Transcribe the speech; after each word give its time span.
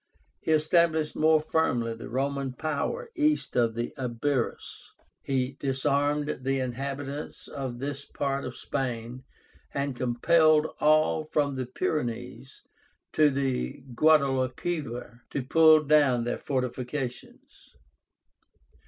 He 0.39 0.49
established 0.51 1.15
more 1.15 1.39
firmly 1.39 1.93
the 1.93 2.09
Roman 2.09 2.53
power 2.53 3.11
east 3.13 3.55
of 3.55 3.75
the 3.75 3.93
Ibérus. 3.99 4.87
He 5.21 5.57
disarmed 5.59 6.39
the 6.41 6.59
inhabitants 6.59 7.47
of 7.47 7.77
this 7.77 8.03
part 8.03 8.43
of 8.43 8.57
Spain, 8.57 9.25
and 9.75 9.95
compelled 9.95 10.73
all 10.79 11.25
from 11.25 11.53
the 11.55 11.67
Pyrenees 11.67 12.63
to 13.13 13.29
the 13.29 13.83
Guadalquivir 13.93 15.21
to 15.29 15.43
pull 15.43 15.83
down 15.83 16.23
their 16.23 16.39
fortifications. 16.39 17.75